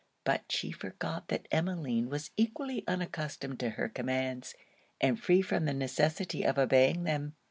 But 0.23 0.51
she 0.51 0.71
forgot 0.71 1.27
that 1.27 1.47
Emmeline 1.51 2.09
was 2.09 2.31
equally 2.35 2.83
unaccustomed 2.87 3.59
to 3.59 3.69
her 3.69 3.87
commands, 3.87 4.55
and 4.99 5.21
free 5.21 5.43
from 5.43 5.65
the 5.65 5.75
necessity 5.75 6.41
of 6.43 6.57
obeying 6.57 7.03
them. 7.03 7.35